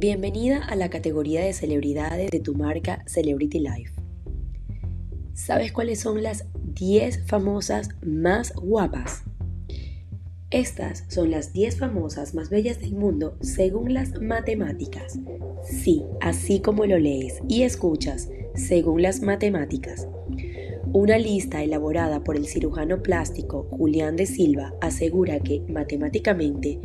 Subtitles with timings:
[0.00, 3.94] Bienvenida a la categoría de celebridades de tu marca Celebrity Life.
[5.34, 9.24] ¿Sabes cuáles son las 10 famosas más guapas?
[10.52, 15.18] Estas son las 10 famosas más bellas del mundo según las matemáticas.
[15.64, 20.06] Sí, así como lo lees y escuchas, según las matemáticas.
[20.92, 26.78] Una lista elaborada por el cirujano plástico Julián de Silva asegura que, matemáticamente,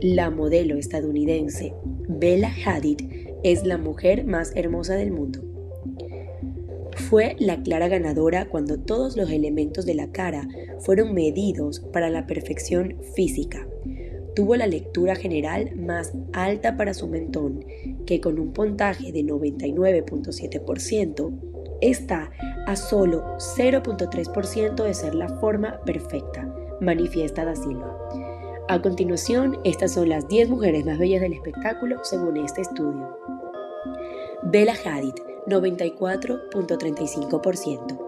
[0.00, 1.74] la modelo estadounidense
[2.18, 3.02] Bella Hadid
[3.44, 5.44] es la mujer más hermosa del mundo.
[7.08, 10.48] Fue la clara ganadora cuando todos los elementos de la cara
[10.80, 13.68] fueron medidos para la perfección física.
[14.34, 17.64] Tuvo la lectura general más alta para su mentón,
[18.06, 21.30] que con un puntaje de 99.7%
[21.80, 22.32] está
[22.66, 27.96] a solo 0.3% de ser la forma perfecta, manifiesta Da Silva.
[28.70, 33.18] A continuación, estas son las 10 mujeres más bellas del espectáculo según este estudio.
[34.44, 35.14] Bella Hadid,
[35.48, 37.98] 94.35%.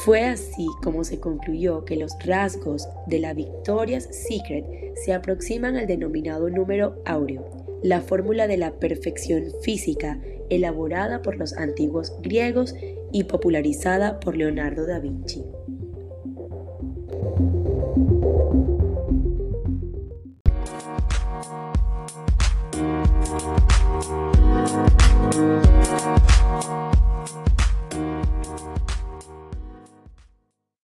[0.04, 4.64] Fue así como se concluyó que los rasgos de la Victoria's Secret
[4.96, 10.18] se aproximan al denominado número áureo, la fórmula de la perfección física
[10.48, 12.74] elaborada por los antiguos griegos
[13.12, 15.44] y popularizada por Leonardo da Vinci.